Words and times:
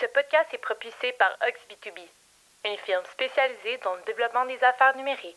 Ce 0.00 0.06
podcast 0.06 0.46
est 0.52 0.58
propulsé 0.58 1.12
par 1.18 1.28
OxB2B, 1.42 1.98
une 2.66 2.76
firme 2.86 3.02
spécialisée 3.12 3.80
dans 3.82 3.96
le 3.96 4.00
développement 4.06 4.46
des 4.46 4.58
affaires 4.62 4.96
numériques. 4.96 5.36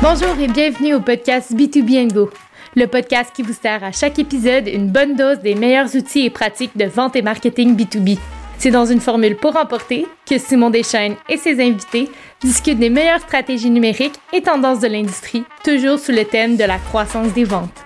Bonjour 0.00 0.42
et 0.42 0.48
bienvenue 0.48 0.94
au 0.94 1.00
podcast 1.00 1.52
B2B 1.52 2.10
Go, 2.10 2.30
le 2.74 2.86
podcast 2.86 3.34
qui 3.36 3.42
vous 3.42 3.52
sert 3.52 3.84
à 3.84 3.92
chaque 3.92 4.18
épisode 4.18 4.66
une 4.66 4.90
bonne 4.90 5.14
dose 5.14 5.40
des 5.40 5.54
meilleurs 5.54 5.94
outils 5.94 6.24
et 6.24 6.30
pratiques 6.30 6.78
de 6.78 6.86
vente 6.86 7.16
et 7.16 7.22
marketing 7.22 7.76
B2B. 7.76 8.18
C'est 8.58 8.70
dans 8.70 8.86
une 8.86 9.00
formule 9.00 9.36
pour 9.36 9.56
emporter 9.56 10.06
que 10.28 10.38
Simon 10.38 10.70
Deschaines 10.70 11.16
et 11.28 11.36
ses 11.36 11.60
invités 11.60 12.10
discutent 12.40 12.78
des 12.78 12.90
meilleures 12.90 13.20
stratégies 13.20 13.70
numériques 13.70 14.18
et 14.32 14.40
tendances 14.40 14.80
de 14.80 14.88
l'industrie, 14.88 15.44
toujours 15.62 15.98
sous 15.98 16.12
le 16.12 16.24
thème 16.24 16.56
de 16.56 16.64
la 16.64 16.78
croissance 16.78 17.32
des 17.34 17.44
ventes. 17.44 17.84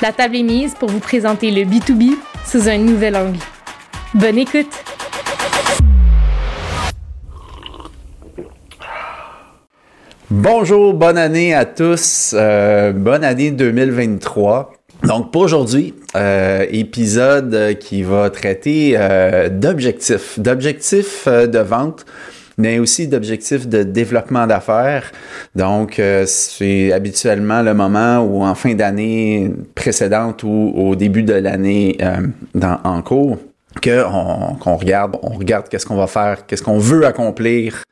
La 0.00 0.12
table 0.12 0.36
est 0.36 0.42
mise 0.42 0.74
pour 0.74 0.88
vous 0.88 1.00
présenter 1.00 1.50
le 1.50 1.62
B2B 1.62 2.16
sous 2.46 2.68
un 2.68 2.78
nouvel 2.78 3.16
angle. 3.16 3.38
Bonne 4.14 4.38
écoute! 4.38 4.72
Bonjour, 10.30 10.94
bonne 10.94 11.18
année 11.18 11.52
à 11.52 11.66
tous, 11.66 12.34
euh, 12.34 12.92
bonne 12.92 13.22
année 13.22 13.50
2023. 13.50 14.72
Donc 15.04 15.30
pour 15.30 15.42
aujourd'hui, 15.42 15.94
euh, 16.14 16.66
épisode 16.70 17.78
qui 17.80 18.02
va 18.02 18.30
traiter 18.30 18.94
euh, 18.96 19.48
d'objectifs, 19.48 20.38
d'objectifs 20.38 21.24
euh, 21.26 21.46
de 21.46 21.58
vente, 21.58 22.04
mais 22.58 22.78
aussi 22.78 23.08
d'objectifs 23.08 23.66
de 23.66 23.82
développement 23.82 24.46
d'affaires. 24.46 25.10
Donc 25.54 25.98
euh, 25.98 26.24
c'est 26.26 26.92
habituellement 26.92 27.62
le 27.62 27.72
moment 27.74 28.18
où 28.20 28.44
en 28.44 28.54
fin 28.54 28.74
d'année 28.74 29.52
précédente 29.74 30.42
ou 30.42 30.72
au 30.76 30.94
début 30.96 31.22
de 31.22 31.34
l'année 31.34 31.96
dans, 32.54 32.78
en 32.84 33.00
cours 33.00 33.38
qu'on 33.82 34.76
regarde, 34.76 35.16
on 35.22 35.30
regarde 35.30 35.68
qu'est-ce 35.70 35.86
qu'on 35.86 35.96
va 35.96 36.06
faire, 36.06 36.46
qu'est-ce 36.46 36.62
qu'on 36.62 36.78
veut 36.78 37.06
accomplir 37.06 37.84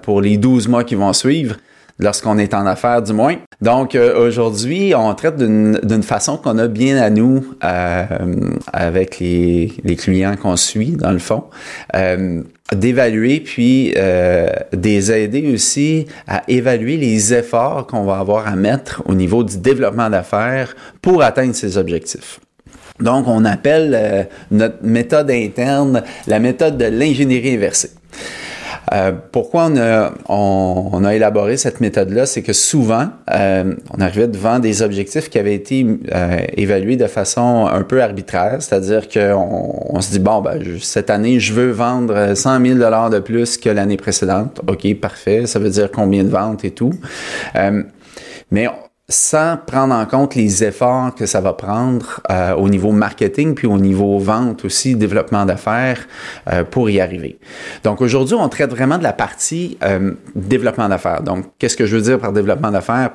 pour 0.00 0.22
les 0.22 0.38
12 0.38 0.66
mois 0.68 0.82
qui 0.82 0.94
vont 0.94 1.12
suivre 1.12 1.56
lorsqu'on 1.98 2.38
est 2.38 2.54
en 2.54 2.66
affaires 2.66 3.02
du 3.02 3.12
moins. 3.12 3.36
Donc 3.60 3.94
euh, 3.94 4.26
aujourd'hui, 4.26 4.94
on 4.96 5.14
traite 5.14 5.36
d'une 5.36 6.02
façon 6.02 6.36
qu'on 6.36 6.58
a 6.58 6.68
bien 6.68 6.96
à 6.98 7.10
nous 7.10 7.44
euh, 7.62 8.04
avec 8.72 9.18
les, 9.20 9.72
les 9.84 9.96
clients 9.96 10.36
qu'on 10.36 10.56
suit 10.56 10.92
dans 10.92 11.12
le 11.12 11.18
fond. 11.18 11.44
Euh, 11.94 12.42
d'évaluer 12.74 13.40
puis 13.40 13.94
euh, 13.96 14.48
des 14.72 15.12
aider 15.12 15.52
aussi 15.52 16.06
à 16.26 16.42
évaluer 16.48 16.96
les 16.96 17.34
efforts 17.34 17.86
qu'on 17.86 18.04
va 18.04 18.18
avoir 18.18 18.48
à 18.48 18.56
mettre 18.56 19.02
au 19.06 19.14
niveau 19.14 19.44
du 19.44 19.58
développement 19.58 20.08
d'affaires 20.08 20.74
pour 21.02 21.22
atteindre 21.22 21.54
ces 21.54 21.76
objectifs. 21.76 22.40
Donc, 23.00 23.26
on 23.26 23.44
appelle 23.44 23.92
euh, 23.94 24.22
notre 24.52 24.84
méthode 24.84 25.30
interne 25.30 26.02
la 26.26 26.38
méthode 26.38 26.78
de 26.78 26.84
l'ingénierie 26.84 27.54
inversée. 27.54 27.90
Euh, 28.94 29.12
pourquoi 29.32 29.66
on 29.66 29.76
a, 29.76 30.12
on, 30.28 31.04
a, 31.04 31.14
élaboré 31.14 31.56
cette 31.56 31.80
méthode-là, 31.80 32.26
c'est 32.26 32.42
que 32.42 32.52
souvent, 32.52 33.08
euh, 33.32 33.74
on 33.90 34.00
arrivait 34.00 34.28
devant 34.28 34.60
des 34.60 34.82
objectifs 34.82 35.28
qui 35.30 35.38
avaient 35.38 35.54
été 35.54 35.84
euh, 36.14 36.38
évalués 36.56 36.96
de 36.96 37.06
façon 37.06 37.66
un 37.66 37.82
peu 37.82 38.02
arbitraire, 38.02 38.56
c'est-à-dire 38.60 39.08
qu'on 39.08 39.86
on 39.88 40.00
se 40.00 40.12
dit, 40.12 40.20
bon, 40.20 40.40
ben, 40.40 40.60
cette 40.80 41.10
année, 41.10 41.40
je 41.40 41.52
veux 41.52 41.70
vendre 41.70 42.34
100 42.34 42.64
000 42.64 42.78
dollars 42.78 43.10
de 43.10 43.18
plus 43.18 43.56
que 43.56 43.68
l'année 43.68 43.96
précédente. 43.96 44.60
OK, 44.66 44.94
parfait, 45.00 45.46
ça 45.46 45.58
veut 45.58 45.70
dire 45.70 45.90
combien 45.90 46.22
de 46.22 46.30
ventes 46.30 46.64
et 46.64 46.70
tout. 46.70 46.92
mais 48.50 48.68
sans 49.08 49.58
prendre 49.58 49.94
en 49.94 50.06
compte 50.06 50.34
les 50.34 50.64
efforts 50.64 51.14
que 51.14 51.26
ça 51.26 51.42
va 51.42 51.52
prendre 51.52 52.22
euh, 52.30 52.54
au 52.54 52.70
niveau 52.70 52.90
marketing, 52.90 53.54
puis 53.54 53.66
au 53.66 53.76
niveau 53.76 54.18
vente 54.18 54.64
aussi, 54.64 54.96
développement 54.96 55.44
d'affaires 55.44 56.06
euh, 56.50 56.64
pour 56.64 56.88
y 56.88 57.00
arriver. 57.00 57.38
Donc 57.82 58.00
aujourd'hui, 58.00 58.34
on 58.34 58.48
traite 58.48 58.70
vraiment 58.70 58.96
de 58.96 59.02
la 59.02 59.12
partie 59.12 59.76
euh, 59.82 60.12
développement 60.34 60.88
d'affaires. 60.88 61.22
Donc, 61.22 61.44
qu'est-ce 61.58 61.76
que 61.76 61.84
je 61.84 61.96
veux 61.96 62.02
dire 62.02 62.18
par 62.18 62.32
développement 62.32 62.70
d'affaires? 62.70 63.10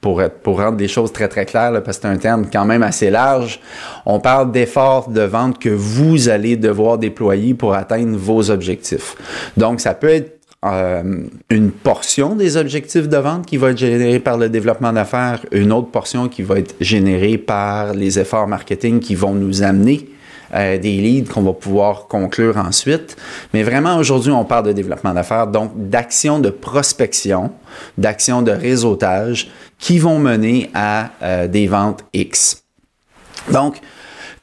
Pour, 0.00 0.22
pour 0.42 0.60
rendre 0.60 0.78
les 0.78 0.88
choses 0.88 1.12
très 1.12 1.28
très 1.28 1.44
claires, 1.44 1.72
là, 1.72 1.82
parce 1.82 1.98
que 1.98 2.02
c'est 2.02 2.08
un 2.08 2.16
terme 2.16 2.46
quand 2.50 2.64
même 2.64 2.82
assez 2.82 3.10
large. 3.10 3.60
On 4.06 4.20
parle 4.20 4.50
d'efforts 4.50 5.10
de 5.10 5.20
vente 5.20 5.58
que 5.58 5.68
vous 5.68 6.30
allez 6.30 6.56
devoir 6.56 6.96
déployer 6.96 7.52
pour 7.52 7.74
atteindre 7.74 8.16
vos 8.16 8.50
objectifs. 8.50 9.14
Donc, 9.58 9.80
ça 9.80 9.92
peut 9.92 10.08
être 10.08 10.37
euh, 10.64 11.22
une 11.50 11.70
portion 11.70 12.34
des 12.34 12.56
objectifs 12.56 13.08
de 13.08 13.16
vente 13.16 13.46
qui 13.46 13.56
va 13.56 13.70
être 13.70 13.78
générée 13.78 14.18
par 14.18 14.36
le 14.36 14.48
développement 14.48 14.92
d'affaires, 14.92 15.44
une 15.52 15.72
autre 15.72 15.90
portion 15.90 16.28
qui 16.28 16.42
va 16.42 16.58
être 16.58 16.74
générée 16.80 17.38
par 17.38 17.94
les 17.94 18.18
efforts 18.18 18.48
marketing 18.48 18.98
qui 18.98 19.14
vont 19.14 19.34
nous 19.34 19.62
amener 19.62 20.08
euh, 20.54 20.76
des 20.78 20.96
leads 20.96 21.32
qu'on 21.32 21.42
va 21.42 21.52
pouvoir 21.52 22.08
conclure 22.08 22.56
ensuite. 22.56 23.16
Mais 23.54 23.62
vraiment, 23.62 23.98
aujourd'hui, 23.98 24.32
on 24.32 24.44
parle 24.44 24.66
de 24.66 24.72
développement 24.72 25.14
d'affaires, 25.14 25.46
donc 25.46 25.72
d'actions 25.76 26.40
de 26.40 26.50
prospection, 26.50 27.52
d'actions 27.96 28.42
de 28.42 28.50
réseautage 28.50 29.50
qui 29.78 29.98
vont 29.98 30.18
mener 30.18 30.70
à 30.74 31.10
euh, 31.22 31.46
des 31.46 31.68
ventes 31.68 32.02
X. 32.12 32.64
Donc, 33.52 33.80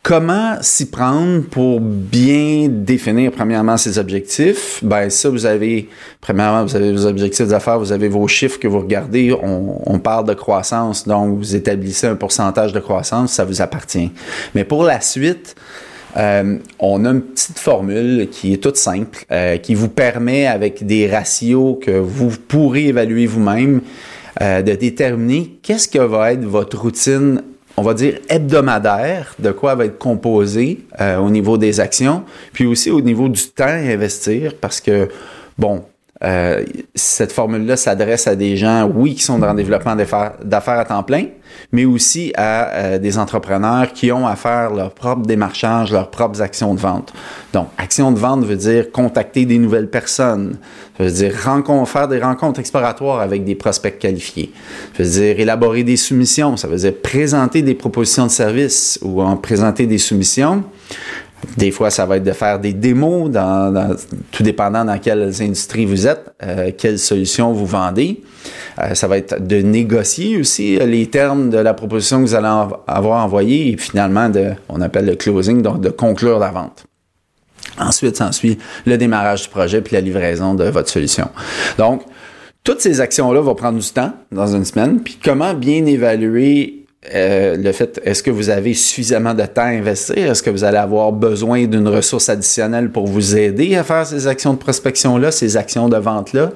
Comment 0.06 0.58
s'y 0.62 0.92
prendre 0.92 1.42
pour 1.46 1.80
bien 1.82 2.68
définir 2.70 3.32
premièrement 3.32 3.76
ses 3.76 3.98
objectifs? 3.98 4.80
Ben 4.84 5.10
ça, 5.10 5.30
vous 5.32 5.48
avez, 5.48 5.90
premièrement, 6.22 6.64
vous 6.64 6.76
avez 6.76 6.92
vos 6.92 7.08
objectifs 7.08 7.48
d'affaires, 7.48 7.80
vous 7.80 7.92
avez 7.92 8.08
vos 8.08 8.28
chiffres 8.28 8.60
que 8.60 8.68
vous 8.68 8.82
regardez, 8.82 9.34
on, 9.34 9.98
parle 9.98 10.28
de 10.28 10.36
croissance, 10.36 11.08
donc 11.08 11.40
vous 11.40 11.56
établissez 11.56 12.06
un 12.06 12.14
pourcentage 12.14 12.72
de 12.72 12.80
croissance, 12.80 13.32
ça 13.32 13.46
vous 13.46 13.64
appartient. 13.64 14.12
Mais 14.54 14.64
pour 14.64 14.84
la 14.84 15.02
suite, 15.02 15.56
euh, 16.18 16.60
on 16.78 17.04
a 17.04 17.10
une 17.10 17.24
petite 17.24 17.58
formule 17.58 18.30
qui 18.30 18.54
est 18.54 18.62
toute 18.62 18.78
simple, 18.78 19.26
euh, 19.32 19.58
qui 19.58 19.74
vous 19.74 19.90
permet, 19.90 20.46
avec 20.46 20.86
des 20.86 21.10
ratios 21.10 21.78
que 21.82 21.98
vous 21.98 22.30
pourrez 22.48 22.90
évaluer 22.90 23.26
vous-même, 23.26 23.82
euh, 24.40 24.62
de 24.62 24.74
déterminer 24.74 25.58
qu'est-ce 25.64 25.88
que 25.88 25.98
va 25.98 26.34
être 26.34 26.46
votre 26.46 26.80
routine 26.80 27.42
on 27.78 27.82
va 27.82 27.94
dire, 27.94 28.20
hebdomadaire 28.30 29.36
de 29.40 29.52
quoi 29.52 29.76
va 29.76 29.86
être 29.86 29.98
composé 29.98 30.86
euh, 31.02 31.18
au 31.18 31.30
niveau 31.30 31.58
des 31.58 31.80
actions, 31.80 32.24
puis 32.54 32.66
aussi 32.66 32.90
au 32.90 33.02
niveau 33.02 33.28
du 33.30 33.42
temps 33.50 33.66
à 33.66 33.74
investir, 33.74 34.54
parce 34.60 34.80
que, 34.80 35.10
bon, 35.58 35.84
euh, 36.26 36.64
cette 36.96 37.32
formule-là 37.32 37.78
s'adresse 37.78 38.26
à 38.28 38.36
des 38.36 38.58
gens, 38.58 38.90
oui, 38.94 39.14
qui 39.14 39.24
sont 39.24 39.38
dans 39.38 39.52
le 39.52 39.56
développement 39.56 39.96
d'affaires 39.96 40.80
à 40.80 40.86
temps 40.86 41.04
plein, 41.04 41.26
mais 41.72 41.86
aussi 41.86 42.34
à 42.36 42.74
euh, 42.74 42.98
des 42.98 43.20
entrepreneurs 43.20 43.94
qui 43.94 44.12
ont 44.12 44.26
à 44.26 44.36
faire 44.36 44.74
leur 44.74 44.92
propre 44.92 45.22
démarchage, 45.22 45.92
leurs 45.92 46.10
propres 46.10 46.42
actions 46.42 46.74
de 46.74 46.80
vente. 46.80 47.14
Donc, 47.54 47.68
action 47.78 48.12
de 48.12 48.18
vente 48.18 48.44
veut 48.44 48.56
dire 48.56 48.92
contacter 48.92 49.46
des 49.46 49.60
nouvelles 49.60 49.90
personnes, 49.90 50.58
ça 50.98 51.04
veut 51.04 51.12
dire 51.12 51.34
faire 51.86 52.08
des 52.08 52.20
rencontres 52.20 52.60
exploratoires 52.60 53.20
avec 53.20 53.44
des 53.44 53.56
prospects 53.56 54.00
qualifiés, 54.00 54.52
ça 54.98 55.04
veut 55.04 55.10
dire 55.10 55.40
élaborer 55.40 55.84
des 55.84 55.98
soumissions, 55.98 56.58
ça 56.58 56.68
veut 56.68 56.78
dire 56.78 56.94
présenter 57.04 57.62
des 57.62 57.76
propositions 57.76 58.26
de 58.26 58.32
services 58.32 58.98
ou 59.04 59.22
en 59.22 59.38
présenter 59.38 59.86
des 59.86 60.00
soumissions. 60.00 60.64
Des 61.58 61.72
fois, 61.72 61.90
ça 61.90 62.06
va 62.06 62.18
être 62.18 62.24
de 62.24 62.32
faire 62.32 62.60
des 62.60 62.74
démos, 62.74 63.30
dans, 63.30 63.96
tout 64.32 64.44
dépendant 64.44 64.84
dans 64.84 64.98
quelles 65.00 65.42
industries 65.42 65.86
vous 65.86 66.08
êtes, 66.08 66.34
euh, 66.44 66.72
quelles 66.76 67.00
solutions 67.00 67.54
vous 67.54 67.66
vendez. 67.66 68.24
Euh, 68.80 68.94
ça 68.94 69.08
va 69.08 69.18
être 69.18 69.46
de 69.46 69.58
négocier 69.58 70.38
aussi 70.38 70.78
euh, 70.78 70.86
les 70.86 71.08
termes 71.08 71.50
de 71.50 71.58
la 71.58 71.74
proposition 71.74 72.22
que 72.22 72.28
vous 72.28 72.36
allez 72.36 72.48
avoir 72.88 73.24
envoyée 73.24 73.72
et 73.72 73.78
finalement, 73.78 74.30
de, 74.30 74.52
on 74.70 74.82
appelle 74.82 75.06
le 75.06 75.16
closing, 75.16 75.62
donc 75.62 75.82
de 75.82 75.90
conclure 75.90 76.40
la 76.40 76.52
vente. 76.52 76.86
Ensuite, 77.80 78.18
s'ensuit 78.18 78.58
le 78.86 78.98
démarrage 78.98 79.44
du 79.44 79.50
projet 79.50 79.82
puis 79.82 79.96
la 79.96 80.02
livraison 80.02 80.54
de 80.54 80.66
votre 80.66 80.90
solution. 80.90 81.30
Donc, 81.78 82.04
toutes 82.64 82.82
ces 82.82 83.00
actions-là 83.00 83.42
vont 83.42 83.56
prendre 83.56 83.80
du 83.80 83.90
temps 83.90 84.14
dans 84.32 84.56
une 84.56 84.66
semaine. 84.66 85.00
Puis 85.00 85.20
comment 85.24 85.54
bien 85.54 85.86
évaluer 85.86 86.75
euh, 87.14 87.58
le 87.58 87.72
fait, 87.72 88.02
est-ce 88.04 88.24
que 88.24 88.32
vous 88.32 88.50
avez 88.50 88.74
suffisamment 88.74 89.34
de 89.34 89.44
temps 89.44 89.64
à 89.64 89.68
investir? 89.68 90.32
Est-ce 90.32 90.42
que 90.42 90.50
vous 90.50 90.64
allez 90.64 90.78
avoir 90.78 91.12
besoin 91.12 91.66
d'une 91.66 91.88
ressource 91.88 92.30
additionnelle 92.30 92.90
pour 92.90 93.08
vous 93.08 93.38
aider 93.38 93.76
à 93.76 93.84
faire 93.84 94.06
ces 94.06 94.28
actions 94.28 94.54
de 94.54 94.58
prospection-là, 94.58 95.32
ces 95.32 95.58
actions 95.58 95.90
de 95.90 95.98
vente-là? 95.98 96.52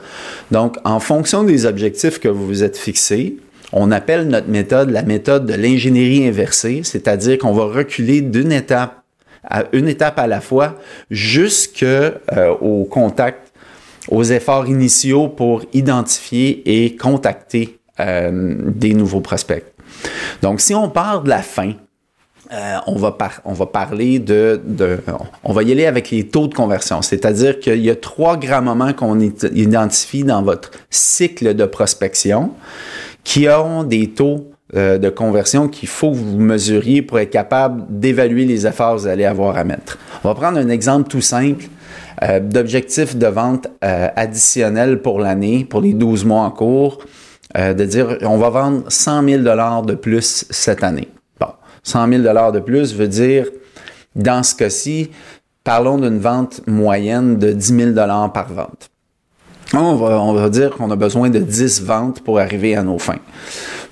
Donc, 0.52 0.78
en 0.84 1.00
fonction 1.00 1.44
des 1.44 1.66
objectifs 1.66 2.20
que 2.20 2.28
vous 2.28 2.46
vous 2.46 2.64
êtes 2.64 2.78
fixés, 2.78 3.38
on 3.72 3.92
appelle 3.92 4.28
notre 4.28 4.50
méthode 4.50 4.90
la 4.90 5.04
méthode 5.04 5.46
de 5.46 5.54
l'ingénierie 5.54 6.28
inversée, 6.28 6.82
c'est-à-dire 6.84 7.38
qu'on 7.38 7.54
va 7.54 7.66
reculer 7.66 8.22
d'une 8.22 8.52
étape 8.52 8.96
à 9.44 9.64
une 9.72 9.88
étape 9.88 10.20
à 10.20 10.28
la 10.28 10.42
fois 10.42 10.76
jusqu'au 11.10 11.86
euh, 11.86 12.86
contact, 12.90 13.52
aux 14.10 14.24
efforts 14.24 14.68
initiaux 14.68 15.28
pour 15.28 15.64
identifier 15.74 16.62
et 16.66 16.96
contacter 16.96 17.80
euh, 18.00 18.56
des 18.60 18.94
nouveaux 18.94 19.22
prospects. 19.22 19.64
Donc, 20.42 20.62
si 20.62 20.74
on 20.74 20.90
part 20.90 21.24
de 21.24 21.30
la 21.30 21.42
fin, 21.42 21.74
euh, 22.52 22.78
on, 22.88 22.96
va 22.96 23.12
parler 23.68 24.18
de, 24.18 24.60
On 25.44 25.54
va 25.54 25.62
y 25.62 25.72
aller 25.72 25.86
avec 25.86 26.10
les 26.10 26.28
taux 26.28 26.48
de 26.48 26.56
conversion. 26.56 27.04
C'est-à-dire 27.04 27.60
qu'il 27.60 27.80
y 27.86 27.92
a 27.92 27.96
trois 27.96 28.38
grands 28.38 28.64
moments 28.64 28.92
qu'on 28.94 29.20
identifie 29.20 30.24
dans 30.24 30.42
votre 30.42 30.72
cycle 30.90 31.54
de 31.54 31.66
prospection 31.66 32.52
qui 33.24 33.48
ont 33.50 33.84
des 33.84 34.10
taux 34.10 34.50
euh, 34.76 34.98
de 34.98 35.10
conversion 35.10 35.68
qu'il 35.68 35.90
faut 35.90 36.10
que 36.10 36.16
vous 36.16 36.40
mesuriez 36.40 37.04
pour 37.04 37.20
être 37.20 37.30
capable 37.30 37.84
d'évaluer 37.88 38.46
les 38.46 38.66
efforts 38.66 38.96
que 38.96 39.02
vous 39.02 39.08
allez 39.08 39.26
avoir 39.26 39.56
à 39.56 39.64
mettre. 39.64 40.00
On 40.24 40.30
va 40.30 40.34
prendre 40.34 40.58
un 40.58 40.70
exemple 40.70 41.08
tout 41.08 41.22
simple 41.22 41.66
euh, 42.24 42.40
d'objectif 42.40 43.16
de 43.16 43.28
vente 43.28 43.68
additionnel 43.82 45.04
pour 45.04 45.20
l'année, 45.20 45.66
pour 45.66 45.82
les 45.82 45.94
12 45.94 46.26
mois 46.26 46.42
en 46.42 46.52
cours, 46.52 46.98
de 47.56 47.86
dire 47.86 48.18
on 48.22 48.38
va 48.38 48.50
vendre 48.50 48.84
100 48.88 49.28
000 49.28 49.84
de 49.84 49.96
plus 49.96 50.46
cette 50.50 50.84
année. 50.84 51.10
Bon, 51.40 51.48
100 51.84 52.08
000 52.08 52.52
de 52.52 52.60
plus 52.60 52.96
veut 52.96 53.08
dire, 53.08 53.48
dans 54.16 54.44
ce 54.44 54.56
cas-ci, 54.56 55.10
parlons 55.64 55.98
d'une 55.98 56.20
vente 56.20 56.62
moyenne 56.68 57.38
de 57.38 57.52
10 57.52 57.94
000 57.94 58.30
par 58.34 58.54
vente. 58.54 58.90
On 59.74 59.96
va, 59.96 60.20
on 60.20 60.34
va 60.34 60.50
dire 60.50 60.72
qu'on 60.72 60.90
a 60.90 60.96
besoin 60.96 61.30
de 61.30 61.40
10 61.40 61.84
ventes 61.84 62.22
pour 62.22 62.40
arriver 62.40 62.76
à 62.76 62.84
nos 62.84 62.98
fins. 62.98 63.20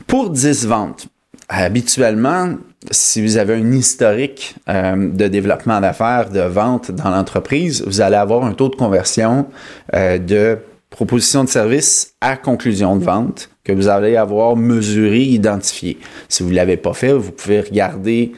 Pour 0.08 0.30
10 0.30 0.66
ventes, 0.66 1.08
habituellement, 1.50 2.56
si 2.92 3.22
vous 3.22 3.38
avez 3.38 3.56
un 3.56 3.72
historique 3.72 4.56
euh, 4.70 5.12
de 5.12 5.28
développement 5.28 5.80
d'affaires, 5.80 6.30
de 6.30 6.42
vente 6.42 6.92
dans 6.92 7.10
l'entreprise, 7.10 7.84
vous 7.86 8.02
allez 8.02 8.16
avoir 8.16 8.44
un 8.44 8.54
taux 8.54 8.70
de 8.70 8.76
conversion 8.76 9.48
euh, 9.94 10.18
de 10.18 10.58
proposition 10.90 11.44
de 11.44 11.50
service 11.50 12.14
à 12.22 12.38
conclusion 12.38 12.96
de 12.96 13.04
vente 13.04 13.50
que 13.64 13.74
vous 13.74 13.88
allez 13.88 14.16
avoir 14.16 14.56
mesuré, 14.56 15.22
identifié. 15.22 15.98
Si 16.30 16.44
vous 16.44 16.50
ne 16.50 16.56
l'avez 16.56 16.78
pas 16.78 16.94
fait, 16.94 17.12
vous 17.12 17.32
pouvez 17.32 17.60
regarder 17.60 18.32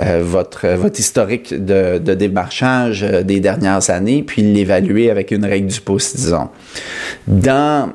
euh, 0.00 0.22
votre, 0.24 0.68
votre 0.76 1.00
historique 1.00 1.52
de, 1.52 1.98
démarchage 1.98 3.02
des 3.02 3.40
dernières 3.40 3.90
années, 3.90 4.22
puis 4.22 4.42
l'évaluer 4.42 5.10
avec 5.10 5.32
une 5.32 5.44
règle 5.44 5.68
du 5.68 5.80
post, 5.80 6.16
disons. 6.16 6.48
Dans 7.26 7.92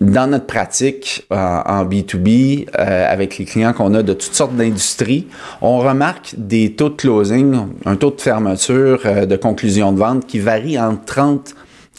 dans 0.00 0.30
notre 0.30 0.46
pratique 0.46 1.26
euh, 1.32 1.36
en 1.36 1.84
B2B, 1.84 2.68
euh, 2.78 3.12
avec 3.12 3.38
les 3.38 3.44
clients 3.44 3.72
qu'on 3.72 3.94
a 3.94 4.02
de 4.02 4.12
toutes 4.12 4.34
sortes 4.34 4.54
d'industries, 4.54 5.26
on 5.60 5.78
remarque 5.78 6.34
des 6.36 6.72
taux 6.72 6.88
de 6.88 6.94
closing, 6.94 7.66
un 7.84 7.96
taux 7.96 8.10
de 8.10 8.20
fermeture 8.20 9.00
euh, 9.04 9.26
de 9.26 9.36
conclusion 9.36 9.92
de 9.92 9.98
vente 9.98 10.26
qui 10.26 10.38
varie 10.38 10.78
entre 10.78 11.04
30 11.04 11.54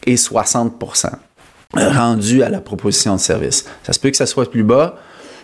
et 0.10 0.16
60% 0.16 1.12
rendu 1.74 2.44
à 2.44 2.50
la 2.50 2.62
proposition 2.62 3.16
de 3.16 3.20
service. 3.20 3.66
Ça 3.84 3.94
se 3.94 4.00
peut 4.00 4.10
que 4.10 4.18
ça 4.18 4.26
soit 4.26 4.50
plus 4.50 4.64
bas, 4.64 4.96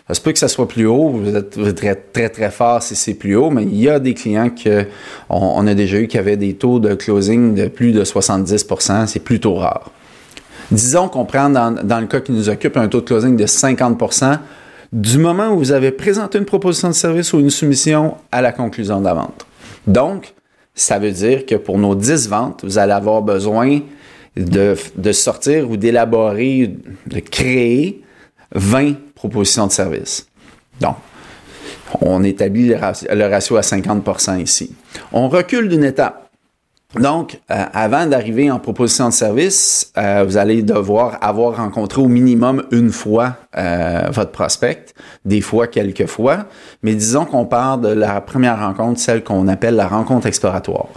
ça 0.07 0.13
se 0.13 0.21
peut 0.21 0.31
que 0.31 0.39
ça 0.39 0.47
soit 0.47 0.67
plus 0.67 0.85
haut, 0.85 1.09
vous 1.09 1.35
êtes 1.35 1.75
très 1.75 2.29
très, 2.29 2.51
fort 2.51 2.81
si 2.81 2.95
c'est 2.95 3.13
plus 3.13 3.35
haut, 3.35 3.49
mais 3.51 3.63
il 3.63 3.75
y 3.75 3.89
a 3.89 3.99
des 3.99 4.13
clients 4.13 4.49
que 4.49 4.85
on, 5.29 5.65
a 5.67 5.73
déjà 5.73 5.99
eu 5.99 6.07
qui 6.07 6.17
avaient 6.17 6.37
des 6.37 6.53
taux 6.53 6.79
de 6.79 6.95
closing 6.95 7.53
de 7.53 7.67
plus 7.67 7.91
de 7.91 8.03
70% 8.03 9.07
c'est 9.07 9.19
plutôt 9.19 9.55
rare. 9.55 9.91
Disons 10.71 11.09
qu'on 11.09 11.25
prend 11.25 11.49
dans, 11.49 11.99
le 11.99 12.07
cas 12.07 12.21
qui 12.21 12.31
nous 12.31 12.49
occupe 12.49 12.75
un 12.77 12.87
taux 12.87 13.01
de 13.01 13.05
closing 13.05 13.35
de 13.35 13.45
50% 13.45 14.39
du 14.91 15.17
moment 15.19 15.49
où 15.49 15.57
vous 15.57 15.71
avez 15.71 15.91
présenté 15.91 16.39
une 16.39 16.45
proposition 16.45 16.87
de 16.87 16.93
service 16.93 17.33
ou 17.33 17.39
une 17.39 17.51
soumission 17.51 18.15
à 18.31 18.41
la 18.41 18.51
conclusion 18.51 18.99
de 18.99 19.05
la 19.05 19.13
vente. 19.13 19.45
Donc, 19.85 20.33
ça 20.73 20.97
veut 20.97 21.11
dire 21.11 21.45
que 21.45 21.55
pour 21.55 21.77
nos 21.77 21.93
10 21.95 22.29
ventes, 22.29 22.61
vous 22.63 22.77
allez 22.77 22.93
avoir 22.93 23.21
besoin 23.21 23.79
de, 24.35 24.75
de 24.95 25.11
sortir 25.11 25.69
ou 25.69 25.77
d'élaborer, 25.77 26.75
de 27.07 27.19
créer 27.19 28.03
20 28.53 28.95
propositions 29.15 29.67
de 29.67 29.71
service. 29.71 30.27
Donc, 30.81 30.95
on 32.01 32.23
établit 32.23 32.67
le 32.67 33.25
ratio 33.27 33.57
à 33.57 33.61
50% 33.61 34.41
ici. 34.41 34.75
On 35.11 35.29
recule 35.29 35.69
d'une 35.69 35.83
étape. 35.83 36.25
Donc, 36.99 37.41
euh, 37.51 37.63
avant 37.73 38.05
d'arriver 38.05 38.49
en 38.49 38.59
proposition 38.59 39.09
de 39.09 39.13
service, 39.13 39.91
euh, 39.97 40.23
vous 40.25 40.37
allez 40.37 40.61
devoir 40.61 41.17
avoir 41.21 41.57
rencontré 41.57 42.01
au 42.01 42.07
minimum 42.07 42.63
une 42.71 42.89
fois 42.89 43.35
euh, 43.57 44.03
votre 44.11 44.31
prospect, 44.31 44.85
des 45.25 45.41
fois 45.41 45.67
quelques 45.67 46.05
fois, 46.05 46.45
mais 46.83 46.95
disons 46.95 47.25
qu'on 47.25 47.45
part 47.45 47.79
de 47.79 47.89
la 47.89 48.21
première 48.21 48.59
rencontre, 48.59 48.99
celle 48.99 49.25
qu'on 49.25 49.49
appelle 49.49 49.75
la 49.75 49.87
rencontre 49.87 50.27
exploratoire. 50.27 50.87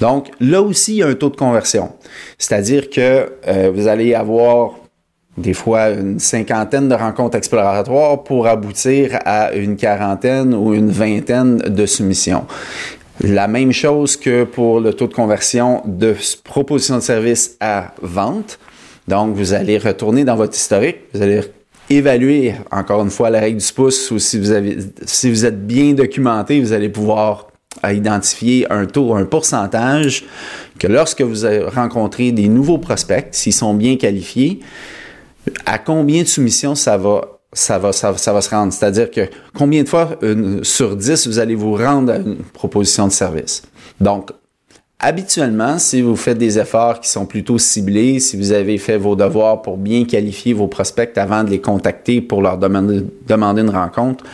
Donc, 0.00 0.30
là 0.40 0.62
aussi, 0.62 0.94
il 0.94 0.96
y 0.98 1.02
a 1.02 1.08
un 1.08 1.14
taux 1.14 1.30
de 1.30 1.36
conversion, 1.36 1.92
c'est-à-dire 2.38 2.90
que 2.90 3.32
vous 3.70 3.88
allez 3.88 4.14
avoir 4.14 4.76
des 5.36 5.54
fois 5.54 5.90
une 5.90 6.18
cinquantaine 6.18 6.88
de 6.88 6.94
rencontres 6.94 7.36
exploratoires 7.36 8.22
pour 8.24 8.46
aboutir 8.46 9.18
à 9.24 9.52
une 9.52 9.76
quarantaine 9.76 10.54
ou 10.54 10.74
une 10.74 10.90
vingtaine 10.90 11.58
de 11.58 11.86
soumissions. 11.86 12.44
La 13.20 13.48
même 13.48 13.72
chose 13.72 14.16
que 14.16 14.44
pour 14.44 14.80
le 14.80 14.92
taux 14.92 15.08
de 15.08 15.14
conversion 15.14 15.82
de 15.84 16.14
proposition 16.44 16.96
de 16.96 17.00
service 17.00 17.56
à 17.60 17.92
vente. 18.00 18.58
Donc, 19.08 19.34
vous 19.34 19.54
allez 19.54 19.78
retourner 19.78 20.24
dans 20.24 20.36
votre 20.36 20.54
historique, 20.54 20.98
vous 21.14 21.22
allez 21.22 21.40
évaluer 21.90 22.54
encore 22.70 23.02
une 23.02 23.10
fois 23.10 23.30
la 23.30 23.40
règle 23.40 23.58
du 23.58 23.72
pouce 23.72 24.10
ou 24.10 24.18
si 24.18 24.38
vous 24.38 24.50
avez, 24.50 24.78
si 25.04 25.30
vous 25.30 25.46
êtes 25.46 25.66
bien 25.66 25.94
documenté, 25.94 26.60
vous 26.60 26.72
allez 26.72 26.90
pouvoir 26.90 27.47
identifier 27.84 28.70
un 28.70 28.86
taux, 28.86 29.14
un 29.14 29.24
pourcentage 29.24 30.24
que 30.78 30.86
lorsque 30.86 31.22
vous 31.22 31.44
avez 31.44 31.64
rencontré 31.64 32.32
des 32.32 32.48
nouveaux 32.48 32.78
prospects, 32.78 33.28
s'ils 33.32 33.52
sont 33.52 33.74
bien 33.74 33.96
qualifiés, 33.96 34.60
à 35.66 35.78
combien 35.78 36.22
de 36.22 36.28
soumissions 36.28 36.74
ça 36.74 36.96
va 36.96 37.22
ça 37.50 37.78
va, 37.78 37.92
ça, 37.92 38.12
va 38.12 38.40
se 38.42 38.50
rendre? 38.50 38.72
C'est-à-dire 38.74 39.10
que 39.10 39.22
combien 39.54 39.82
de 39.82 39.88
fois 39.88 40.10
sur 40.62 40.94
10 40.94 41.26
vous 41.26 41.38
allez 41.38 41.54
vous 41.54 41.74
rendre 41.74 42.12
à 42.12 42.16
une 42.16 42.36
proposition 42.36 43.08
de 43.08 43.12
service? 43.12 43.62
Donc, 44.00 44.32
habituellement, 45.00 45.78
si 45.78 46.02
vous 46.02 46.16
faites 46.16 46.38
des 46.38 46.58
efforts 46.58 47.00
qui 47.00 47.08
sont 47.08 47.24
plutôt 47.24 47.58
ciblés, 47.58 48.18
si 48.18 48.36
vous 48.36 48.52
avez 48.52 48.78
fait 48.78 48.98
vos 48.98 49.14
devoirs 49.14 49.62
pour 49.62 49.76
bien 49.76 50.04
qualifier 50.04 50.52
vos 50.52 50.66
prospects 50.66 51.16
avant 51.16 51.44
de 51.44 51.50
les 51.50 51.60
contacter 51.60 52.20
pour 52.20 52.42
leur 52.42 52.58
demander, 52.58 53.02
une 53.60 53.70
rencontre, 53.70 54.24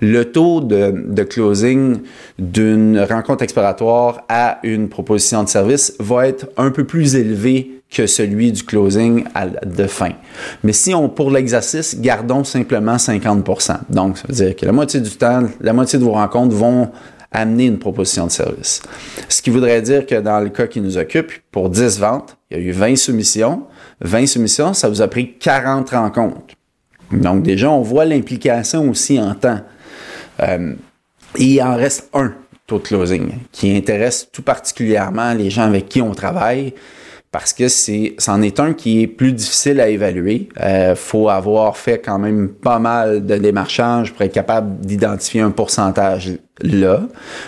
le 0.00 0.24
taux 0.24 0.60
de, 0.60 1.04
de 1.06 1.22
closing 1.22 1.98
d'une 2.38 3.00
rencontre 3.00 3.42
exploratoire 3.42 4.22
à 4.28 4.60
une 4.62 4.88
proposition 4.88 5.44
de 5.44 5.48
service 5.48 5.94
va 6.00 6.26
être 6.28 6.48
un 6.56 6.70
peu 6.70 6.84
plus 6.84 7.16
élevé 7.16 7.82
que 7.94 8.06
celui 8.06 8.50
du 8.50 8.64
closing 8.64 9.24
de 9.64 9.86
fin. 9.86 10.10
Mais 10.64 10.72
si 10.72 10.94
on, 10.94 11.08
pour 11.08 11.30
l'exercice, 11.30 12.00
gardons 12.00 12.42
simplement 12.42 12.96
50% 12.96 13.76
Donc, 13.88 14.18
ça 14.18 14.24
veut 14.28 14.34
dire 14.34 14.56
que 14.56 14.66
la 14.66 14.72
moitié 14.72 15.00
du 15.00 15.10
temps, 15.10 15.44
la 15.60 15.72
moitié 15.72 15.98
de 15.98 16.04
vos 16.04 16.12
rencontres 16.12 16.56
vont 16.56 16.90
amener 17.34 17.66
une 17.66 17.78
proposition 17.78 18.26
de 18.26 18.30
service. 18.30 18.80
Ce 19.28 19.42
qui 19.42 19.50
voudrait 19.50 19.82
dire 19.82 20.06
que 20.06 20.14
dans 20.14 20.40
le 20.40 20.48
cas 20.48 20.66
qui 20.68 20.80
nous 20.80 20.96
occupe, 20.96 21.32
pour 21.50 21.68
10 21.68 21.98
ventes, 21.98 22.38
il 22.50 22.56
y 22.56 22.60
a 22.60 22.62
eu 22.62 22.70
20 22.70 22.96
soumissions. 22.96 23.64
20 24.00 24.26
soumissions, 24.26 24.72
ça 24.72 24.88
vous 24.88 25.02
a 25.02 25.08
pris 25.08 25.34
40 25.34 25.90
rencontres. 25.90 26.54
Donc 27.10 27.42
déjà, 27.42 27.70
on 27.70 27.82
voit 27.82 28.04
l'implication 28.04 28.88
aussi 28.88 29.20
en 29.20 29.34
temps. 29.34 29.60
Euh, 30.40 30.74
il 31.36 31.60
en 31.60 31.76
reste 31.76 32.08
un 32.14 32.32
taux 32.66 32.78
de 32.78 32.84
closing 32.84 33.32
qui 33.52 33.76
intéresse 33.76 34.28
tout 34.32 34.42
particulièrement 34.42 35.34
les 35.34 35.50
gens 35.50 35.64
avec 35.64 35.88
qui 35.88 36.00
on 36.00 36.12
travaille 36.12 36.72
parce 37.34 37.52
que 37.52 37.66
c'en 37.66 38.42
est 38.42 38.60
un 38.60 38.74
qui 38.74 39.02
est 39.02 39.08
plus 39.08 39.32
difficile 39.32 39.80
à 39.80 39.88
évaluer. 39.88 40.48
Euh, 40.62 40.94
faut 40.94 41.28
avoir 41.28 41.76
fait 41.76 41.98
quand 41.98 42.20
même 42.20 42.48
pas 42.48 42.78
mal 42.78 43.26
de 43.26 43.34
démarchage 43.34 44.12
pour 44.12 44.22
être 44.22 44.32
capable 44.32 44.78
d'identifier 44.78 45.40
un 45.40 45.50
pourcentage 45.50 46.30
là. 46.60 47.02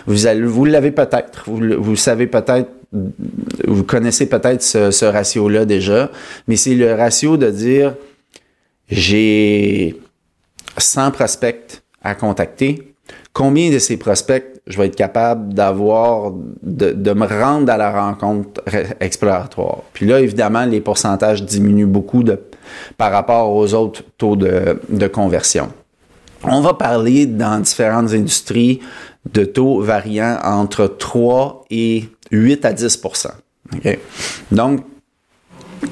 Vous 0.08 0.64
l'avez 0.64 0.90
peut-être, 0.90 1.44
vous, 1.46 1.60
vous 1.78 1.94
savez 1.94 2.26
peut-être, 2.26 2.68
vous 3.64 3.84
connaissez 3.84 4.26
peut-être 4.28 4.60
ce, 4.60 4.90
ce 4.90 5.04
ratio-là 5.04 5.64
déjà, 5.64 6.10
mais 6.48 6.56
c'est 6.56 6.74
le 6.74 6.92
ratio 6.92 7.36
de 7.36 7.48
dire 7.48 7.94
j'ai 8.90 9.94
100 10.78 11.12
prospects 11.12 11.80
à 12.02 12.16
contacter. 12.16 12.92
Combien 13.32 13.70
de 13.70 13.78
ces 13.78 13.98
prospects 13.98 14.55
je 14.66 14.76
vais 14.78 14.86
être 14.86 14.96
capable 14.96 15.54
d'avoir, 15.54 16.32
de, 16.62 17.12
me 17.12 17.26
rendre 17.26 17.72
à 17.72 17.76
la 17.76 17.90
rencontre 17.92 18.62
exploratoire. 19.00 19.78
Puis 19.92 20.06
là, 20.06 20.20
évidemment, 20.20 20.64
les 20.64 20.80
pourcentages 20.80 21.44
diminuent 21.44 21.86
beaucoup 21.86 22.24
par 22.96 23.12
rapport 23.12 23.54
aux 23.54 23.74
autres 23.74 24.02
taux 24.18 24.34
de, 24.36 24.80
de 24.88 25.06
conversion. 25.06 25.68
On 26.42 26.60
va 26.60 26.74
parler 26.74 27.26
dans 27.26 27.60
différentes 27.60 28.12
industries 28.12 28.80
de 29.32 29.44
taux 29.44 29.80
variant 29.80 30.38
entre 30.44 30.86
3 30.86 31.64
et 31.70 32.04
8 32.30 32.64
à 32.64 32.72
10 32.72 33.02
okay? 33.76 33.98
Donc, 34.52 34.80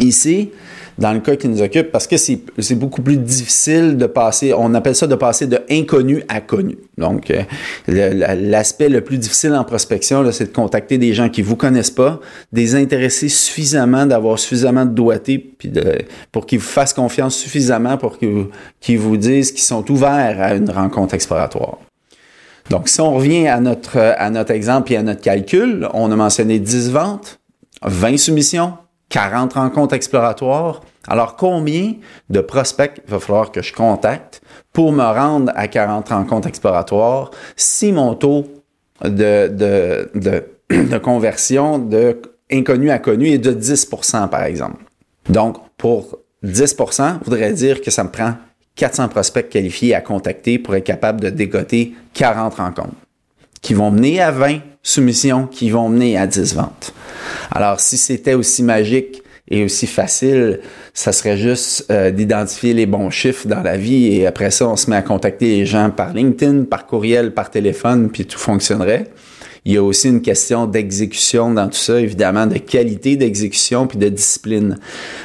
ici, 0.01 0.51
dans 0.99 1.13
le 1.13 1.21
cas 1.21 1.37
qui 1.37 1.49
nous 1.49 1.63
occupe 1.63 1.91
parce 1.91 2.07
que 2.07 2.17
c'est 2.17 2.75
beaucoup 2.75 3.03
plus 3.03 3.17
difficile 3.17 3.97
de 3.97 4.07
passer, 4.07 4.53
on 4.57 4.75
appelle 4.75 4.95
ça 4.95 5.07
de 5.07 5.15
passer 5.15 5.47
de 5.47 5.61
inconnu 5.71 6.23
à 6.29 6.41
connu. 6.41 6.77
Donc, 6.99 7.31
euh, 7.31 7.43
l'aspect 7.87 8.89
le, 8.89 9.01
plus 9.01 9.19
difficile 9.19 9.55
en 9.55 9.65
prospection, 9.65 10.31
c'est 10.33 10.47
de 10.47 10.53
contacter 10.53 10.99
des 10.99 11.13
gens 11.13 11.29
qui 11.29 11.43
vous 11.43 11.57
connaissent 11.57 11.91
pas, 11.91 12.21
des 12.53 12.75
intéressés 12.75 13.29
suffisamment, 13.29 14.07
d'avoir 14.07 14.39
suffisamment 14.39 14.85
de 14.85 14.93
doigté, 14.93 15.39
puis 15.39 15.69
de, 15.69 15.99
pour 16.33 16.47
qu'ils 16.47 16.61
vous 16.61 16.65
fassent 16.65 16.95
confiance 16.95 17.35
suffisamment 17.35 17.97
pour 17.99 18.19
qu'ils 18.19 18.99
vous 18.99 19.17
disent 19.17 19.53
qu'ils 19.53 19.63
sont 19.63 19.91
ouverts 19.91 20.41
à 20.41 20.55
une 20.55 20.71
rencontre 20.71 21.15
exploratoire. 21.15 21.79
Donc, 22.71 22.89
si 22.89 23.01
on 23.01 23.15
revient 23.15 23.49
à 23.49 23.61
notre, 23.61 23.99
à 23.99 24.31
notre 24.31 24.53
exemple 24.53 24.93
et 24.93 24.97
à 24.97 25.03
notre 25.03 25.21
calcul, 25.21 25.87
on 25.93 26.11
a 26.11 26.17
mentionné 26.17 26.59
10 26.59 26.91
ventes, 26.91 27.41
20 27.83 28.17
soumissions, 28.17 28.75
40 29.15 29.53
rencontres 29.53 29.95
exploratoires. 29.95 30.81
Alors, 31.07 31.37
combien 31.37 31.95
de 32.31 32.41
prospects 32.41 33.01
va 33.07 33.21
falloir 33.21 33.53
que 33.53 33.63
je 33.63 33.73
contacte 33.73 34.43
pour 34.73 34.91
me 34.91 35.05
rendre 35.05 35.53
à 35.55 35.69
40 35.69 36.09
rencontres 36.09 36.49
exploratoires 36.49 37.31
si 37.55 37.93
mon 37.93 38.15
taux 38.15 38.45
de, 39.05 39.47
de, 39.47 40.11
de, 40.17 40.45
de 40.71 40.99
conversion 40.99 41.79
de 41.79 42.23
inconnu 42.51 42.91
à 42.91 42.99
connu 42.99 43.29
est 43.29 43.39
de 43.39 43.53
10% 43.53 44.29
par 44.31 44.43
exemple. 44.43 44.83
Donc, 45.29 45.59
pour 45.77 46.19
10% 46.43 47.21
voudrait 47.23 47.53
dire 47.53 47.83
que 47.83 47.93
ça 47.93 48.03
me 48.03 48.11
prend 48.11 48.35
400 48.75 49.11
prospects 49.11 49.49
qualifiés 49.49 49.95
à 49.95 50.01
contacter 50.01 50.59
pour 50.59 50.75
être 50.75 50.83
capable 50.83 51.21
de 51.21 51.31
dégoter 51.31 51.95
40 52.15 52.55
rencontres 52.55 52.97
qui 53.63 53.75
vont 53.75 53.93
mener 53.93 54.21
à 54.21 54.33
20 54.33 54.59
soumissions, 54.85 55.49
qui 55.49 55.71
vont 55.71 55.89
mener 55.89 56.17
à 56.17 56.29
10 56.29 56.55
ventes. 56.55 56.95
Alors, 57.51 57.81
si 57.81 57.97
c'était 57.97 58.35
aussi 58.35 58.63
magique 58.63 59.23
et 59.51 59.65
aussi 59.65 59.87
facile, 59.87 60.61
ça 60.93 61.13
serait 61.13 61.37
juste 61.37 61.87
euh, 61.91 62.11
d'identifier 62.11 62.73
les 62.73 62.87
bons 62.87 63.11
chiffres 63.11 63.49
dans 63.49 63.63
la 63.63 63.77
vie 63.77 64.15
et 64.15 64.27
après 64.27 64.51
ça, 64.51 64.69
on 64.69 64.77
se 64.77 64.89
met 64.89 64.97
à 64.97 65.03
contacter 65.03 65.47
les 65.47 65.67
gens 65.67 65.91
par 65.91 66.15
LinkedIn, 66.15 66.65
par 66.65 66.87
courriel, 66.87 67.35
par 67.35 67.51
téléphone, 67.51 68.11
puis 68.11 68.25
tout 68.27 68.39
fonctionnerait. 68.39 69.09
Il 69.67 69.73
y 69.73 69.77
a 69.79 69.83
aussi 69.83 70.09
une 70.09 70.21
question 70.21 70.67
d'exécution 70.67 71.53
dans 71.53 71.69
tout 71.69 71.79
ça, 71.79 71.99
évidemment, 71.99 72.47
de 72.47 72.59
qualité 72.59 73.17
d'exécution 73.17 73.87
puis 73.87 73.97
de 73.97 74.11
discipline. 74.11 74.79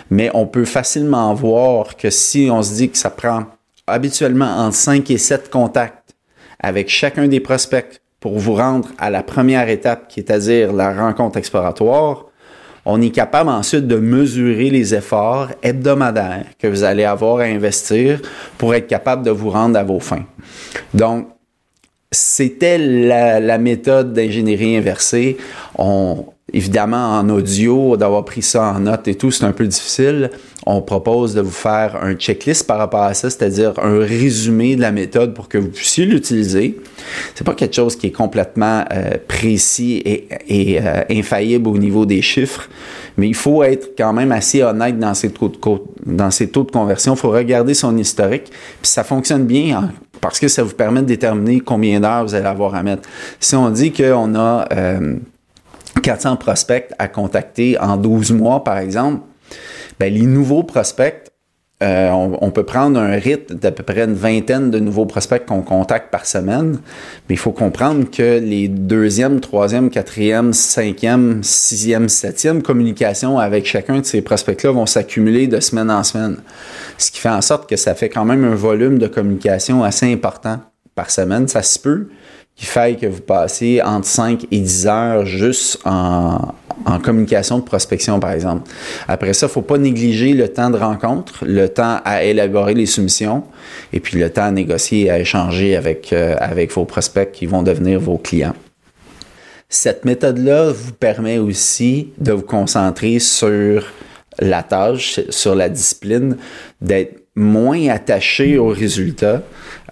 Mais 0.09 0.31
on 0.33 0.47
peut 0.47 0.65
facilement 0.65 1.33
voir 1.33 1.97
que 1.97 2.09
si 2.09 2.47
on 2.49 2.61
se 2.61 2.73
dit 2.73 2.89
que 2.89 2.97
ça 2.97 3.09
prend 3.09 3.45
habituellement 3.85 4.57
entre 4.57 4.75
5 4.75 5.11
et 5.11 5.17
7 5.17 5.49
contacts 5.49 6.15
avec 6.59 6.89
chacun 6.89 7.27
des 7.27 7.41
prospects 7.41 8.01
pour 8.19 8.37
vous 8.37 8.55
rendre 8.55 8.89
à 8.97 9.09
la 9.09 9.23
première 9.23 9.69
étape, 9.69 10.07
qui 10.07 10.19
est 10.19 10.31
à 10.31 10.39
dire 10.39 10.73
la 10.73 10.93
rencontre 10.93 11.37
exploratoire, 11.37 12.25
on 12.85 13.01
est 13.01 13.11
capable 13.11 13.49
ensuite 13.49 13.87
de 13.87 13.97
mesurer 13.97 14.69
les 14.69 14.95
efforts 14.95 15.49
hebdomadaires 15.61 16.45
que 16.57 16.67
vous 16.67 16.83
allez 16.83 17.03
avoir 17.03 17.39
à 17.39 17.43
investir 17.43 18.21
pour 18.57 18.73
être 18.73 18.87
capable 18.87 19.23
de 19.23 19.31
vous 19.31 19.49
rendre 19.49 19.77
à 19.77 19.83
vos 19.83 19.99
fins. 19.99 20.25
Donc, 20.93 21.27
c'était 22.11 22.77
la, 22.77 23.57
méthode 23.57 24.13
d'ingénierie 24.13 24.77
inversée. 24.77 25.37
Évidemment, 26.53 27.17
en 27.17 27.29
audio, 27.29 27.97
d'avoir 27.97 28.25
pris 28.25 28.41
ça 28.41 28.73
en 28.75 28.79
note 28.79 29.07
et 29.07 29.15
tout, 29.15 29.31
c'est 29.31 29.45
un 29.45 29.51
peu 29.51 29.67
difficile. 29.67 30.31
On 30.65 30.81
propose 30.81 31.33
de 31.33 31.41
vous 31.41 31.51
faire 31.51 31.97
un 32.01 32.13
checklist 32.13 32.67
par 32.67 32.77
rapport 32.77 33.03
à 33.03 33.13
ça, 33.13 33.29
c'est-à-dire 33.29 33.73
un 33.81 33.99
résumé 33.99 34.75
de 34.75 34.81
la 34.81 34.91
méthode 34.91 35.33
pour 35.33 35.47
que 35.47 35.57
vous 35.57 35.69
puissiez 35.69 36.05
l'utiliser. 36.05 36.77
C'est 37.33 37.43
pas 37.43 37.53
quelque 37.53 37.75
chose 37.75 37.95
qui 37.95 38.07
est 38.07 38.11
complètement 38.11 38.83
euh, 38.91 39.11
précis 39.27 40.01
et, 40.05 40.79
euh, 40.81 41.03
infaillible 41.09 41.69
au 41.69 41.77
niveau 41.77 42.05
des 42.05 42.21
chiffres, 42.21 42.69
mais 43.17 43.27
il 43.27 43.35
faut 43.35 43.63
être 43.63 43.91
quand 43.97 44.13
même 44.13 44.31
assez 44.31 44.61
honnête 44.61 44.99
dans 44.99 45.13
ses 45.13 45.31
taux 45.31 45.49
de, 45.49 45.57
dans 46.05 46.29
taux 46.29 46.63
de 46.63 46.71
conversion. 46.71 47.13
Il 47.13 47.19
faut 47.19 47.31
regarder 47.31 47.73
son 47.73 47.97
historique, 47.97 48.51
puis 48.81 48.91
ça 48.91 49.03
fonctionne 49.03 49.45
bien 49.45 49.91
parce 50.21 50.39
que 50.39 50.47
ça 50.47 50.63
vous 50.63 50.73
permet 50.73 51.01
de 51.01 51.07
déterminer 51.07 51.61
combien 51.61 51.99
d'heures 51.99 52.25
vous 52.25 52.35
allez 52.35 52.45
avoir 52.45 52.75
à 52.75 52.83
mettre. 52.83 53.07
Si 53.39 53.55
on 53.55 53.69
dit 53.69 53.93
qu'on 53.93 54.35
a 54.35 54.67
400 56.01 56.33
euh, 56.33 56.35
prospects 56.35 56.91
à 56.99 57.07
contacter 57.07 57.77
en 57.79 57.97
12 57.97 58.31
mois, 58.31 58.63
par 58.63 58.77
exemple, 58.77 59.21
ben, 59.99 60.13
les 60.13 60.25
nouveaux 60.25 60.63
prospects, 60.63 61.29
euh, 61.81 62.09
on, 62.11 62.51
peut 62.51 62.65
prendre 62.65 62.99
un 62.99 63.15
rythme 63.15 63.55
d'à 63.55 63.71
peu 63.71 63.83
près 63.83 64.03
une 64.03 64.13
vingtaine 64.13 64.69
de 64.69 64.79
nouveaux 64.79 65.05
prospects 65.05 65.45
qu'on 65.45 65.61
contacte 65.61 66.11
par 66.11 66.25
semaine, 66.25 66.79
mais 67.29 67.35
il 67.35 67.37
faut 67.37 67.53
comprendre 67.53 68.11
que 68.11 68.37
les 68.37 68.67
deuxième, 68.67 69.39
troisième, 69.39 69.89
quatrième, 69.89 70.51
cinquième, 70.51 71.41
sixième, 71.41 72.09
septième 72.09 72.61
communications 72.61 73.39
avec 73.39 73.65
chacun 73.65 73.99
de 73.99 74.05
ces 74.05 74.21
prospects-là 74.21 74.71
vont 74.73 74.85
s'accumuler 74.85 75.47
de 75.47 75.61
semaine 75.61 75.89
en 75.89 76.03
semaine. 76.03 76.39
Ce 76.97 77.11
qui 77.11 77.19
fait 77.21 77.29
en 77.29 77.41
sorte 77.41 77.69
que 77.69 77.77
ça 77.77 77.95
fait 77.95 78.09
quand 78.09 78.25
même 78.25 78.43
un 78.43 78.55
volume 78.55 78.99
de 78.99 79.07
communication 79.07 79.81
assez 79.81 80.11
important 80.11 80.59
par 80.95 81.09
semaine. 81.09 81.47
Ça 81.47 81.63
se 81.63 81.79
peut 81.79 82.09
qu'il 82.59 82.67
faille 82.67 82.97
que 82.97 83.05
vous 83.05 83.21
passiez 83.21 83.81
entre 83.81 84.05
5 84.05 84.45
et 84.51 84.59
10 84.59 84.87
heures 84.87 85.25
juste 85.25 85.79
en, 85.85 86.53
communication 87.01 87.59
de 87.59 87.63
prospection, 87.63 88.19
par 88.19 88.31
exemple. 88.31 88.69
Après 89.07 89.33
ça, 89.33 89.45
il 89.45 89.49
ne 89.49 89.53
faut 89.53 89.61
pas 89.61 89.77
négliger 89.77 90.33
le 90.33 90.49
temps 90.49 90.69
de 90.69 90.77
rencontre, 90.77 91.45
le 91.45 91.69
temps 91.69 92.01
à 92.03 92.23
élaborer 92.23 92.73
les 92.73 92.85
soumissions 92.85 93.43
et 93.93 94.01
puis 94.01 94.19
le 94.19 94.29
temps 94.29 94.43
à 94.43 94.51
négocier 94.51 95.05
et 95.05 95.09
à 95.09 95.19
échanger 95.19 95.77
avec, 95.77 96.11
euh, 96.11 96.35
avec 96.39 96.73
vos 96.73 96.85
prospects 96.85 97.31
qui 97.31 97.45
vont 97.45 97.63
devenir 97.63 97.99
vos 97.99 98.17
clients. 98.17 98.55
Cette 99.69 100.03
méthode-là 100.03 100.71
vous 100.71 100.93
permet 100.93 101.37
aussi 101.37 102.09
de 102.17 102.33
vous 102.33 102.41
concentrer 102.41 103.19
sur 103.19 103.85
la 104.39 104.63
tâche, 104.63 105.21
sur 105.29 105.55
la 105.55 105.69
discipline, 105.69 106.37
d'être 106.81 107.19
moins 107.35 107.87
attaché 107.87 108.57
aux 108.57 108.69
résultats, 108.69 109.43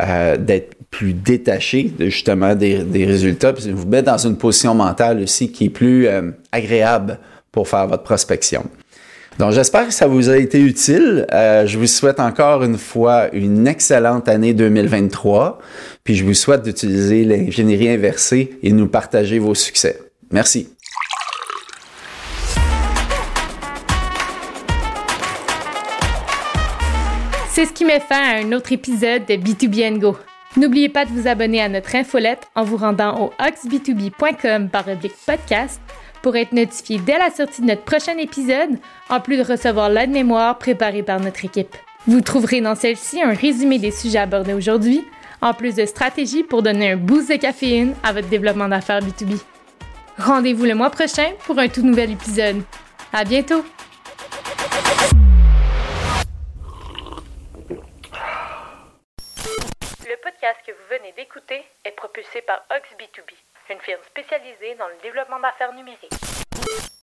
euh, 0.02 0.36
d'être 0.36 0.77
plus 0.92 1.14
détaché 1.14 1.92
justement 2.00 2.56
des, 2.56 2.80
des, 2.84 3.06
résultats, 3.06 3.54
puis 3.54 3.72
vous 3.72 3.88
mettre 3.88 4.12
dans 4.12 4.18
une 4.18 4.38
position 4.38 4.74
mentale 4.74 5.22
aussi 5.22 5.52
qui 5.52 5.66
est 5.66 5.70
plus 5.70 6.08
euh, 6.08 6.32
agréable 6.52 7.20
pour 7.52 7.68
faire 7.68 7.88
votre 7.88 8.04
prospection. 8.04 8.64
Donc 9.38 9.52
j'espère 9.52 9.86
que 9.86 9.94
ça 9.94 10.08
vous 10.08 10.30
a 10.30 10.38
été 10.38 10.60
utile. 10.60 11.28
Euh, 11.32 11.68
je 11.68 11.78
vous 11.78 11.86
souhaite 11.86 12.20
encore 12.20 12.64
une 12.64 12.78
fois 12.78 13.30
une 13.34 13.68
excellente 13.68 14.28
année 14.28 14.54
2023, 14.54 15.60
puis 16.04 16.16
je 16.16 16.26
vous 16.26 16.34
souhaite 16.34 16.64
d'utiliser 16.64 17.24
l'ingénierie 17.24 17.90
inversée 17.90 18.58
et 18.64 18.72
nous 18.72 18.88
partager 18.88 19.38
vos 19.38 19.54
succès. 19.54 20.00
Merci. 20.32 20.70
C'est 27.52 27.66
ce 27.66 27.74
qui 27.74 27.86
met 27.86 28.00
fin 28.00 28.16
à 28.16 28.38
un 28.44 28.52
autre 28.54 28.72
épisode 28.72 29.26
de 29.26 29.34
B2B 29.34 30.00
Go. 30.00 30.16
N'oubliez 30.58 30.90
pas 30.90 31.06
de 31.06 31.12
vous 31.12 31.28
abonner 31.28 31.62
à 31.62 31.70
notre 31.70 31.96
infolette 31.96 32.48
en 32.56 32.64
vous 32.64 32.78
rendant 32.78 33.22
au 33.22 33.34
oxb2b.com 33.40 34.70
par 34.70 34.86
podcast 35.28 35.80
pour 36.24 36.36
être 36.36 36.52
notifié 36.52 36.98
dès 36.98 37.20
la 37.20 37.30
sortie 37.30 37.62
de 37.62 37.68
notre 37.68 37.84
prochain 37.84 38.18
épisode, 38.18 38.80
en 39.08 39.20
plus 39.20 39.38
de 39.38 39.44
recevoir 39.44 39.90
l'aide-mémoire 39.90 40.58
préparée 40.58 41.04
par 41.04 41.20
notre 41.20 41.46
équipe. 41.46 41.76
Vous 42.08 42.22
trouverez 42.22 42.62
dans 42.62 42.74
celle-ci 42.74 43.22
un 43.22 43.34
résumé 43.34 43.78
des 43.78 43.92
sujets 43.92 44.18
abordés 44.18 44.54
aujourd'hui, 44.54 45.04
en 45.42 45.54
plus 45.54 45.76
de 45.76 45.86
stratégies 45.86 46.44
pour 46.44 46.64
donner 46.64 46.92
un 46.92 46.98
boost 46.98 47.30
de 47.30 47.36
caféine 47.36 47.94
à 48.02 48.12
votre 48.12 48.28
développement 48.28 48.68
d'affaires 48.68 49.02
B2B. 49.02 49.40
Rendez-vous 50.18 50.66
le 50.66 50.74
mois 50.74 50.90
prochain 50.90 51.34
pour 51.46 51.60
un 51.60 51.68
tout 51.68 51.84
nouvel 51.84 52.12
épisode. 52.12 52.64
À 53.14 53.24
bientôt! 53.24 53.64
Par 62.58 62.78
Ox 62.78 62.90
B2B, 62.98 63.34
une 63.70 63.82
firme 63.82 64.02
spécialisée 64.04 64.76
dans 64.76 64.88
le 64.88 64.96
développement 65.04 65.40
d'affaires 65.40 65.74
numériques. 65.74 66.14